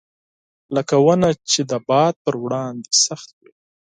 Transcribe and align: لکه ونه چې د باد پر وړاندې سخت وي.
لکه 0.75 0.95
ونه 1.05 1.29
چې 1.51 1.61
د 1.71 1.73
باد 1.87 2.13
پر 2.23 2.35
وړاندې 2.43 2.91
سخت 3.05 3.29
وي. 3.39 3.51